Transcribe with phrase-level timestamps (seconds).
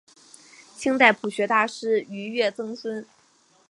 [0.75, 3.05] 清代朴学大师俞樾曾孙。